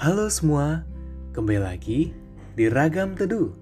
[0.00, 0.80] Halo semua,
[1.36, 2.16] kembali lagi
[2.56, 3.52] di Ragam Teduh.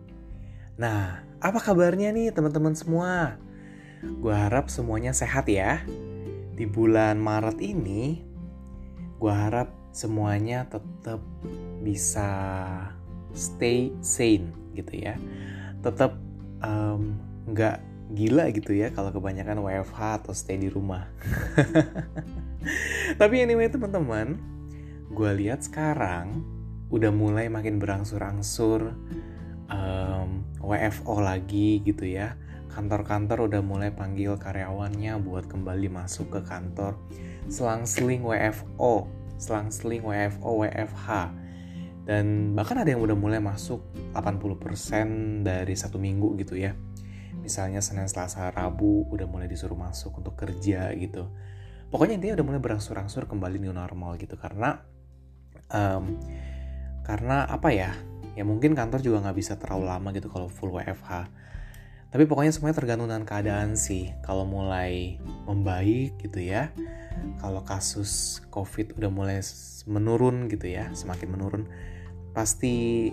[0.78, 3.34] Nah, apa kabarnya nih teman-teman semua?
[4.22, 5.82] Gue harap semuanya sehat ya.
[6.54, 8.22] Di bulan Maret ini,
[9.18, 11.18] gue harap semuanya tetap
[11.82, 12.30] bisa
[13.34, 15.18] stay sane gitu ya.
[15.82, 16.22] Tetap
[17.50, 21.02] nggak um, gila gitu ya kalau kebanyakan WFH atau stay di rumah.
[23.18, 24.57] Tapi anyway teman-teman,
[25.12, 26.44] gue lihat sekarang
[26.88, 28.92] udah mulai makin berangsur-angsur
[29.68, 32.36] um, WFO lagi gitu ya.
[32.68, 36.94] Kantor-kantor udah mulai panggil karyawannya buat kembali masuk ke kantor.
[37.48, 39.08] Selang-seling WFO,
[39.40, 41.08] selang-seling WFO, WFH.
[42.08, 43.84] Dan bahkan ada yang udah mulai masuk
[44.16, 46.72] 80% dari satu minggu gitu ya
[47.48, 51.32] misalnya Senin, Selasa, Rabu udah mulai disuruh masuk untuk kerja gitu.
[51.88, 54.84] Pokoknya intinya udah mulai berangsur-angsur kembali new normal gitu karena
[55.72, 56.16] um,
[57.04, 57.92] karena apa ya?
[58.38, 61.26] Ya mungkin kantor juga nggak bisa terlalu lama gitu kalau full WFH.
[62.08, 64.14] Tapi pokoknya semuanya tergantung dengan keadaan sih.
[64.24, 66.72] Kalau mulai membaik gitu ya,
[67.42, 69.38] kalau kasus COVID udah mulai
[69.84, 71.64] menurun gitu ya, semakin menurun,
[72.32, 73.10] pasti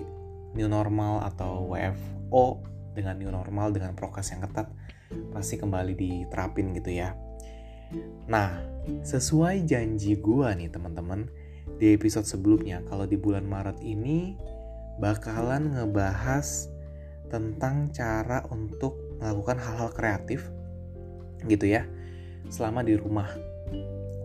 [0.56, 2.64] new normal atau WFO
[2.96, 4.72] dengan new normal dengan prokes yang ketat
[5.36, 7.12] pasti kembali diterapin gitu ya.
[8.32, 8.58] Nah,
[9.06, 11.30] sesuai janji gua nih teman-teman
[11.78, 12.82] di episode sebelumnya.
[12.88, 14.38] Kalau di bulan Maret ini
[15.02, 16.72] bakalan ngebahas
[17.28, 20.48] tentang cara untuk melakukan hal-hal kreatif
[21.46, 21.84] gitu ya
[22.50, 23.30] selama di rumah.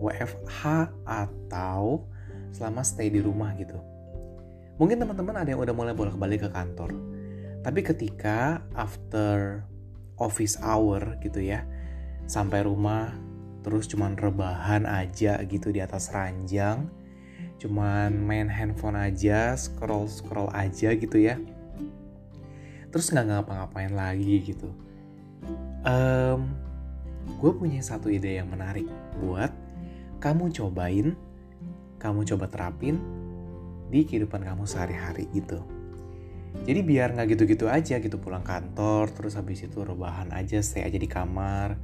[0.01, 2.09] WFH atau
[2.49, 3.77] selama stay di rumah gitu.
[4.81, 6.97] Mungkin teman-teman ada yang udah mulai bolak-balik ke kantor.
[7.61, 9.61] Tapi ketika after
[10.17, 11.61] office hour gitu ya,
[12.25, 13.13] sampai rumah
[13.61, 16.89] terus cuman rebahan aja gitu di atas ranjang,
[17.61, 21.37] cuman main handphone aja, scroll scroll aja gitu ya,
[22.89, 24.73] terus nggak ngapa-ngapain lagi gitu.
[25.85, 26.57] Um,
[27.37, 28.89] gue punya satu ide yang menarik
[29.21, 29.53] buat
[30.17, 31.13] kamu cobain,
[32.01, 32.97] kamu coba terapin
[33.93, 35.61] di kehidupan kamu sehari-hari gitu.
[36.65, 40.99] Jadi biar nggak gitu-gitu aja gitu pulang kantor terus habis itu rebahan aja stay aja
[40.99, 41.79] di kamar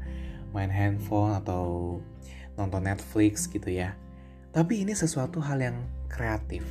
[0.51, 1.97] main handphone atau
[2.59, 3.95] nonton Netflix gitu ya.
[4.57, 5.77] Tapi ini sesuatu hal yang
[6.09, 6.65] kreatif.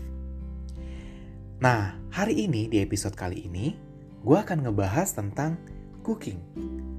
[1.62, 3.78] Nah, hari ini di episode kali ini
[4.26, 5.54] gue akan ngebahas tentang
[6.02, 6.42] cooking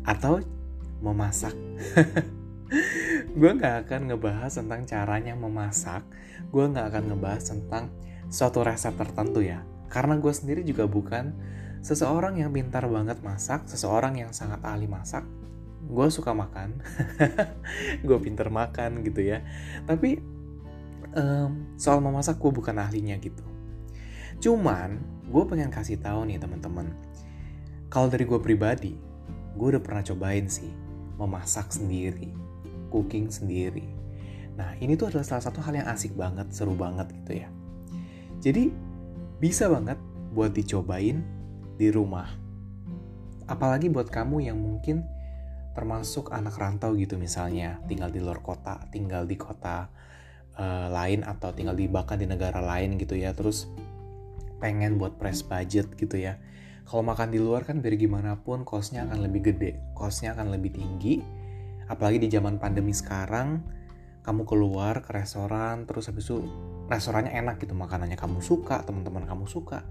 [0.07, 0.39] atau
[1.03, 1.51] memasak.
[3.39, 6.07] gue nggak akan ngebahas tentang caranya memasak,
[6.55, 7.91] gue nggak akan ngebahas tentang
[8.31, 11.35] suatu resep tertentu ya karena gue sendiri juga bukan
[11.83, 15.27] seseorang yang pintar banget masak, seseorang yang sangat ahli masak.
[15.83, 16.79] Gue suka makan,
[18.07, 19.43] gue pintar makan gitu ya.
[19.83, 20.36] Tapi
[21.17, 23.43] um, soal memasak gue bukan ahlinya gitu.
[24.37, 26.93] Cuman gue pengen kasih tahu nih teman-teman.
[27.89, 28.93] Kalau dari gue pribadi,
[29.57, 30.69] gue udah pernah cobain sih
[31.17, 32.29] memasak sendiri,
[32.93, 33.89] cooking sendiri.
[34.53, 37.49] Nah ini tuh adalah salah satu hal yang asik banget, seru banget gitu ya.
[38.37, 38.69] Jadi
[39.41, 39.97] bisa banget
[40.37, 41.25] buat dicobain
[41.77, 42.29] di rumah.
[43.49, 45.01] Apalagi buat kamu yang mungkin
[45.73, 49.89] termasuk anak rantau gitu misalnya, tinggal di luar kota, tinggal di kota
[50.57, 53.69] uh, lain atau tinggal di bahkan di negara lain gitu ya, terus
[54.57, 56.41] pengen buat press budget gitu ya.
[56.87, 60.75] Kalau makan di luar kan biar gimana pun kosnya akan lebih gede, kosnya akan lebih
[60.75, 61.19] tinggi.
[61.87, 63.63] Apalagi di zaman pandemi sekarang,
[64.23, 66.43] kamu keluar ke restoran, terus habis itu
[66.87, 69.83] restorannya enak gitu makanannya kamu suka teman-teman kamu suka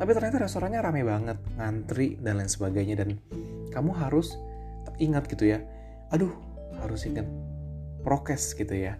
[0.00, 3.20] tapi ternyata restorannya rame banget ngantri dan lain sebagainya dan
[3.68, 4.32] kamu harus
[4.96, 5.60] ingat gitu ya
[6.08, 6.32] aduh
[6.80, 7.28] harus ingat
[8.00, 8.96] prokes gitu ya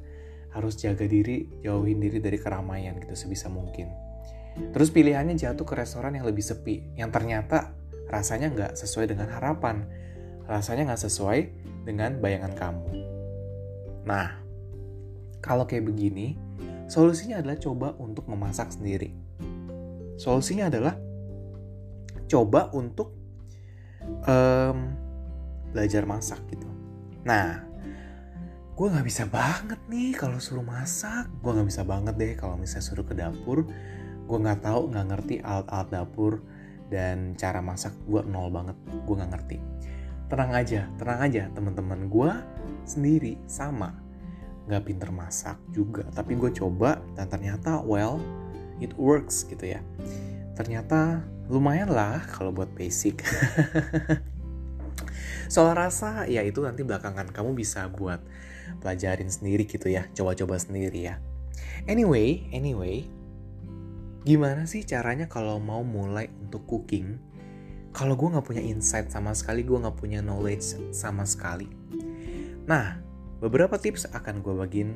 [0.51, 3.91] harus jaga diri jauhin diri dari keramaian gitu sebisa mungkin
[4.75, 7.75] terus pilihannya jatuh ke restoran yang lebih sepi yang ternyata
[8.11, 9.87] rasanya nggak sesuai dengan harapan
[10.51, 11.41] rasanya nggak sesuai
[11.87, 12.91] dengan bayangan kamu
[14.05, 14.43] nah
[15.39, 16.51] kalau kayak begini
[16.91, 19.15] Solusinya adalah coba untuk memasak sendiri.
[20.19, 20.99] Solusinya adalah
[22.27, 23.15] coba untuk
[24.27, 24.99] um,
[25.71, 26.67] belajar masak gitu.
[27.23, 27.63] Nah,
[28.81, 31.29] gue nggak bisa banget nih kalau suruh masak.
[31.45, 33.69] Gue nggak bisa banget deh kalau misalnya suruh ke dapur.
[34.25, 36.41] Gue nggak tahu, nggak ngerti alat-alat dapur
[36.89, 37.93] dan cara masak.
[38.09, 38.81] Gue nol banget.
[39.05, 39.61] Gue nggak ngerti.
[40.33, 42.09] Tenang aja, tenang aja teman-teman.
[42.09, 42.33] Gue
[42.89, 43.93] sendiri sama
[44.65, 48.23] nggak pinter masak juga tapi gue coba dan ternyata well
[48.79, 49.83] it works gitu ya
[50.55, 53.19] ternyata lumayan lah kalau buat basic
[55.55, 58.23] soal rasa ya itu nanti belakangan kamu bisa buat
[58.79, 61.19] pelajarin sendiri gitu ya coba-coba sendiri ya.
[61.91, 63.05] Anyway anyway
[64.23, 67.19] gimana sih caranya kalau mau mulai untuk cooking?
[67.91, 71.67] Kalau gue nggak punya insight sama sekali gue nggak punya knowledge sama sekali.
[72.69, 73.01] Nah
[73.43, 74.91] beberapa tips akan gue bagiin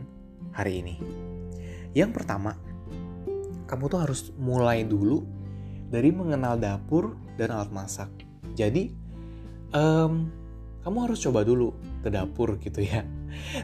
[0.55, 0.97] hari ini.
[1.97, 2.55] Yang pertama
[3.65, 5.25] kamu tuh harus mulai dulu
[5.91, 8.11] dari mengenal dapur dan alat masak.
[8.55, 8.95] Jadi
[9.75, 10.31] um,
[10.85, 11.73] kamu harus coba dulu
[12.05, 13.03] ke dapur gitu ya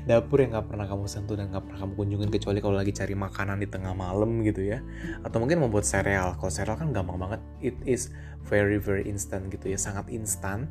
[0.07, 3.15] dapur yang gak pernah kamu sentuh dan gak pernah kamu kunjungin kecuali kalau lagi cari
[3.15, 4.79] makanan di tengah malam gitu ya.
[5.27, 6.37] Atau mungkin membuat sereal.
[6.39, 7.41] Kalau sereal kan gampang banget.
[7.61, 8.15] It is
[8.47, 9.79] very very instant gitu ya.
[9.79, 10.71] Sangat instan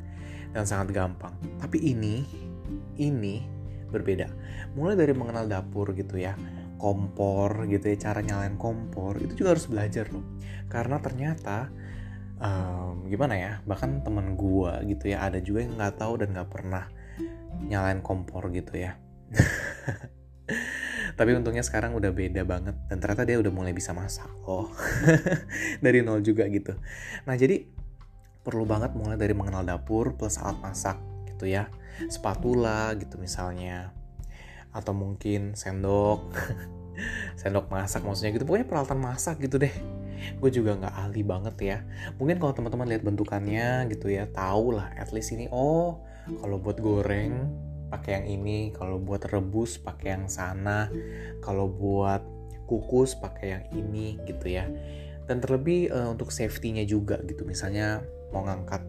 [0.50, 1.34] dan sangat gampang.
[1.62, 2.26] Tapi ini
[2.98, 3.44] ini
[3.90, 4.30] berbeda.
[4.78, 6.34] Mulai dari mengenal dapur gitu ya.
[6.80, 7.96] Kompor gitu ya.
[7.98, 10.24] Cara nyalain kompor itu juga harus belajar loh.
[10.70, 11.68] Karena ternyata
[12.38, 13.52] um, gimana ya?
[13.66, 15.26] Bahkan temen gua gitu ya.
[15.26, 16.86] Ada juga yang nggak tahu dan nggak pernah
[17.66, 18.96] nyalain kompor gitu ya.
[21.18, 24.72] Tapi untungnya sekarang udah beda banget dan ternyata dia udah mulai bisa masak oh.
[25.84, 26.74] Dari nol juga gitu.
[27.28, 27.66] Nah jadi
[28.40, 30.96] perlu banget mulai dari mengenal dapur plus alat masak
[31.28, 31.68] gitu ya.
[32.08, 33.92] Spatula gitu misalnya.
[34.72, 36.32] Atau mungkin sendok.
[37.40, 38.44] Sendok masak maksudnya gitu.
[38.48, 39.72] Pokoknya peralatan masak gitu deh.
[40.36, 41.78] Gue juga nggak ahli banget ya.
[42.16, 46.00] Mungkin kalau teman-teman lihat bentukannya gitu ya tahu lah at least ini oh
[46.40, 47.48] kalau buat goreng
[47.90, 48.58] pakai yang ini.
[48.72, 50.88] Kalau buat rebus pakai yang sana.
[51.42, 52.22] Kalau buat
[52.70, 54.70] kukus pakai yang ini gitu ya.
[55.26, 57.42] Dan terlebih uh, untuk safety-nya juga gitu.
[57.42, 58.00] Misalnya
[58.30, 58.82] mau ngangkat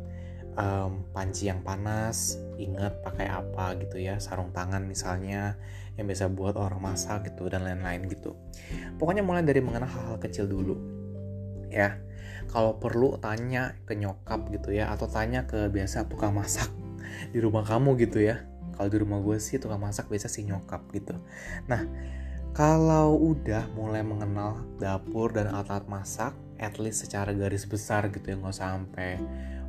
[0.56, 4.22] um, panci yang panas ingat pakai apa gitu ya.
[4.22, 5.58] Sarung tangan misalnya
[5.98, 8.38] yang bisa buat orang masak gitu dan lain-lain gitu.
[9.02, 10.78] Pokoknya mulai dari mengenal hal-hal kecil dulu
[11.74, 11.98] ya.
[12.50, 14.94] Kalau perlu tanya ke nyokap gitu ya.
[14.94, 16.81] Atau tanya ke biasa tukang masak
[17.32, 18.44] di rumah kamu gitu ya.
[18.76, 21.16] Kalau di rumah gue sih tukang masak biasa si nyokap gitu.
[21.68, 21.86] Nah
[22.52, 28.36] kalau udah mulai mengenal dapur dan alat-alat masak at least secara garis besar gitu ya
[28.38, 29.18] nggak sampai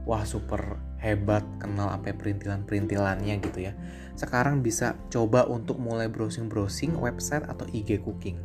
[0.02, 3.72] wah super hebat kenal sampai perintilan-perintilannya gitu ya.
[4.18, 8.38] Sekarang bisa coba untuk mulai browsing-browsing website atau IG cooking.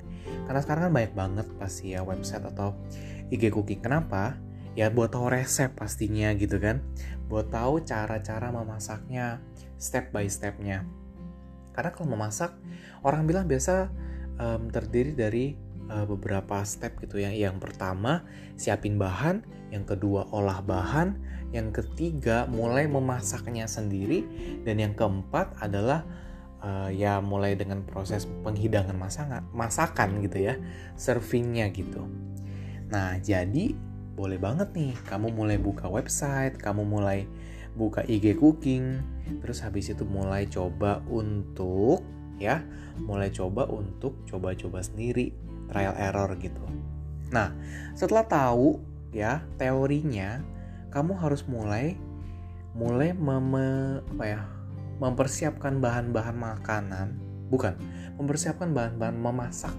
[0.45, 2.77] Karena sekarang kan banyak banget pasti ya website atau
[3.33, 3.81] IG cooking.
[3.81, 4.37] Kenapa
[4.77, 6.85] ya buat tahu resep pastinya gitu kan.
[7.25, 9.41] Buat tahu cara-cara memasaknya
[9.81, 10.85] step by stepnya.
[11.73, 12.53] Karena kalau memasak
[13.01, 13.89] orang bilang biasa
[14.37, 15.57] um, terdiri dari
[15.89, 17.33] uh, beberapa step gitu ya.
[17.33, 18.21] Yang pertama
[18.53, 19.41] siapin bahan.
[19.73, 21.17] Yang kedua olah bahan.
[21.49, 24.29] Yang ketiga mulai memasaknya sendiri.
[24.61, 26.05] Dan yang keempat adalah
[26.61, 30.55] uh, ya mulai dengan proses penghidangan masakan masakan gitu ya.
[30.93, 32.05] Servingnya gitu.
[32.93, 33.86] Nah jadi
[34.17, 37.29] boleh banget nih kamu mulai buka website, kamu mulai
[37.77, 38.97] buka IG cooking,
[39.45, 42.01] terus habis itu mulai coba untuk
[42.41, 42.65] ya,
[42.97, 45.29] mulai coba untuk coba-coba sendiri,
[45.69, 46.65] trial error gitu.
[47.29, 47.53] Nah,
[47.93, 48.81] setelah tahu
[49.13, 50.41] ya teorinya,
[50.89, 51.93] kamu harus mulai
[52.73, 53.53] mulai mem
[54.01, 54.41] apa ya,
[54.97, 57.07] mempersiapkan bahan-bahan makanan,
[57.47, 57.75] bukan,
[58.19, 59.75] mempersiapkan bahan-bahan memasak.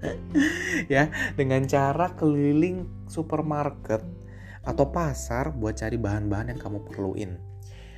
[0.92, 4.00] ya dengan cara keliling supermarket
[4.64, 7.32] atau pasar buat cari bahan-bahan yang kamu perluin.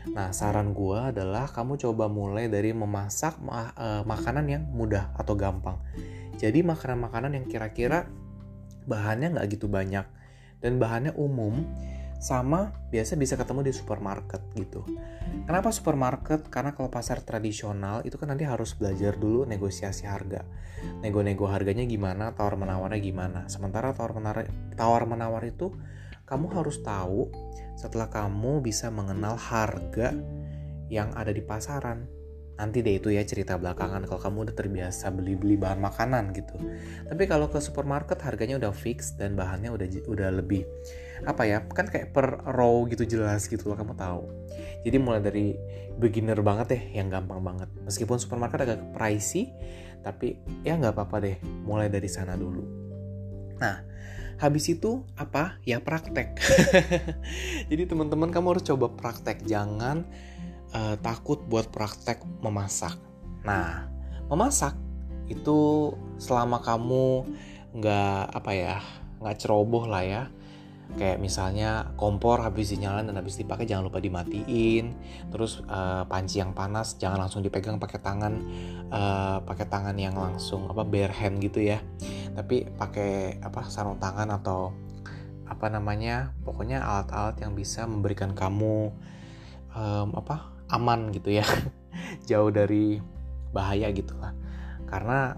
[0.03, 5.39] Nah, saran gue adalah kamu coba mulai dari memasak ma uh, makanan yang mudah atau
[5.39, 5.79] gampang.
[6.43, 8.11] Jadi makanan-makanan yang kira-kira
[8.83, 10.03] bahannya nggak gitu banyak
[10.59, 11.63] dan bahannya umum
[12.23, 14.87] sama biasa bisa ketemu di supermarket gitu.
[15.43, 16.47] Kenapa supermarket?
[16.47, 20.47] Karena kalau pasar tradisional itu kan nanti harus belajar dulu negosiasi harga.
[21.03, 23.51] Nego-nego harganya gimana, tawar menawarnya gimana.
[23.51, 24.47] Sementara tawar menawar
[24.79, 25.75] tawar menawar itu
[26.23, 27.27] kamu harus tahu
[27.75, 30.15] setelah kamu bisa mengenal harga
[30.87, 32.07] yang ada di pasaran
[32.61, 36.55] nanti deh itu ya cerita belakangan kalau kamu udah terbiasa beli-beli bahan makanan gitu.
[37.09, 40.69] Tapi kalau ke supermarket harganya udah fix dan bahannya udah udah lebih
[41.23, 44.23] apa ya kan kayak per row gitu jelas gitu loh kamu tahu.
[44.83, 45.55] Jadi mulai dari
[45.97, 47.69] beginner banget deh yang gampang banget.
[47.87, 49.51] Meskipun supermarket agak pricey
[50.03, 50.35] tapi
[50.67, 52.63] ya nggak apa-apa deh mulai dari sana dulu.
[53.63, 53.93] Nah
[54.43, 56.35] habis itu apa ya praktek.
[57.71, 60.03] Jadi teman-teman kamu harus coba praktek jangan
[60.73, 62.97] uh, takut buat praktek memasak.
[63.45, 63.89] Nah,
[64.29, 64.77] memasak
[65.31, 67.25] itu selama kamu
[67.73, 68.77] nggak apa ya
[69.23, 70.25] nggak ceroboh lah ya.
[70.93, 74.93] Kayak misalnya kompor habis dinyalain dan habis dipakai jangan lupa dimatiin.
[75.33, 78.35] Terus uh, panci yang panas jangan langsung dipegang pakai tangan
[78.93, 81.81] uh, pakai tangan yang langsung apa bare hand gitu ya.
[82.37, 84.77] Tapi pakai apa sarung tangan atau
[85.49, 88.93] apa namanya pokoknya alat-alat yang bisa memberikan kamu
[89.77, 91.45] um, apa aman gitu ya.
[92.29, 92.97] Jauh dari
[93.53, 94.33] bahaya gitu lah.
[94.89, 95.37] Karena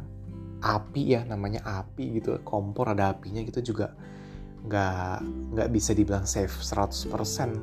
[0.64, 3.92] api ya namanya api gitu kompor ada apinya gitu juga
[4.64, 5.20] nggak
[5.52, 7.12] nggak bisa dibilang safe 100%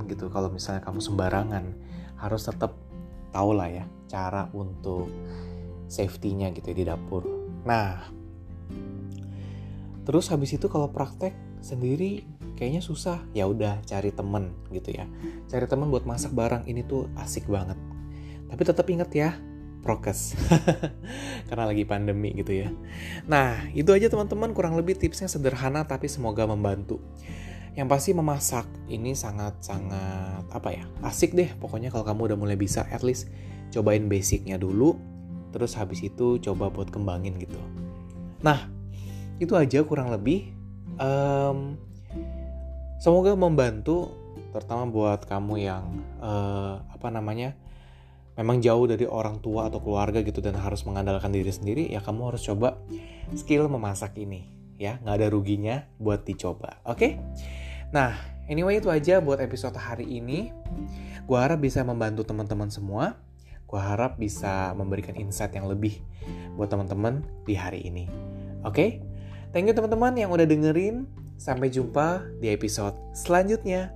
[0.05, 1.65] gitu kalau misalnya kamu sembarangan.
[2.19, 2.77] Harus tetap
[3.33, 5.09] tahu lah ya cara untuk
[5.87, 7.23] safety-nya gitu ya di dapur.
[7.65, 8.05] Nah
[10.01, 12.25] terus habis itu kalau praktek sendiri
[12.61, 15.09] kayaknya susah ya udah cari temen gitu ya
[15.49, 17.81] cari temen buat masak barang ini tuh asik banget
[18.53, 19.33] tapi tetap ingat ya
[19.81, 20.37] prokes
[21.49, 22.69] karena lagi pandemi gitu ya.
[23.25, 27.01] Nah, itu aja teman-teman kurang lebih tipsnya sederhana tapi semoga membantu.
[27.73, 30.85] Yang pasti memasak ini sangat-sangat apa ya?
[31.01, 33.27] Asik deh pokoknya kalau kamu udah mulai bisa at least
[33.73, 34.95] cobain basicnya dulu
[35.51, 37.57] terus habis itu coba buat kembangin gitu.
[38.45, 38.69] Nah,
[39.41, 40.53] itu aja kurang lebih
[41.01, 41.75] um,
[43.01, 44.13] semoga membantu
[44.53, 47.57] terutama buat kamu yang uh, apa namanya
[48.37, 52.29] memang jauh dari orang tua atau keluarga gitu dan harus mengandalkan diri sendiri ya kamu
[52.29, 52.77] harus coba
[53.33, 54.45] skill memasak ini
[54.77, 57.11] ya nggak ada ruginya buat dicoba oke okay?
[57.89, 58.13] nah
[58.45, 60.53] anyway itu aja buat episode hari ini
[61.25, 63.17] gue harap bisa membantu teman-teman semua
[63.65, 65.97] gue harap bisa memberikan insight yang lebih
[66.53, 68.05] buat teman-teman di hari ini
[68.61, 69.01] oke okay?
[69.49, 73.89] thank you teman-teman yang udah dengerin sampai jumpa di episode selanjutnya.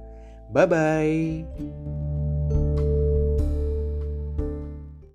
[0.49, 1.94] Bye bye